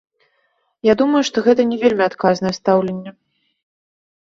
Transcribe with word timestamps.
Я 0.87 0.93
думаю, 1.01 1.21
што 1.29 1.45
гэта 1.49 1.61
не 1.75 1.79
вельмі 1.85 2.03
адказнае 2.09 2.53
стаўленне. 2.63 3.19